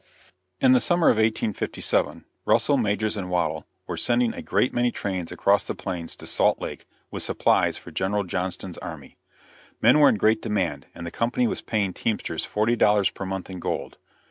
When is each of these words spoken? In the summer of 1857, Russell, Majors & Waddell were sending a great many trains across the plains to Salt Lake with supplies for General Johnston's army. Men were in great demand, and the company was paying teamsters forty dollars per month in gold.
In 0.59 0.71
the 0.71 0.79
summer 0.79 1.09
of 1.09 1.17
1857, 1.17 2.25
Russell, 2.47 2.75
Majors 2.75 3.15
& 3.17 3.17
Waddell 3.17 3.67
were 3.85 3.97
sending 3.97 4.33
a 4.33 4.41
great 4.41 4.73
many 4.73 4.91
trains 4.91 5.31
across 5.31 5.63
the 5.63 5.75
plains 5.75 6.15
to 6.15 6.25
Salt 6.25 6.59
Lake 6.59 6.87
with 7.11 7.21
supplies 7.21 7.77
for 7.77 7.91
General 7.91 8.23
Johnston's 8.23 8.79
army. 8.79 9.17
Men 9.79 9.99
were 9.99 10.09
in 10.09 10.17
great 10.17 10.41
demand, 10.41 10.87
and 10.95 11.05
the 11.05 11.11
company 11.11 11.45
was 11.45 11.61
paying 11.61 11.93
teamsters 11.93 12.43
forty 12.43 12.75
dollars 12.75 13.11
per 13.11 13.27
month 13.27 13.47
in 13.51 13.59
gold. 13.59 13.99